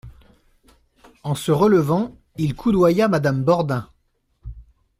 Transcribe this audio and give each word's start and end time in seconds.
En 1.21 1.35
se 1.35 1.51
relevant, 1.51 2.17
il 2.37 2.55
coudoya 2.55 3.07
Madame 3.07 3.43
Bordin. 3.43 3.87